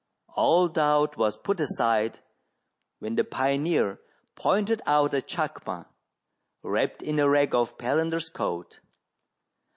[0.33, 2.21] All doubt was put aside
[2.97, 3.99] when the pioneer
[4.33, 5.89] pointed out a chacma
[6.63, 8.79] wrapped in a rag of Palander's coat.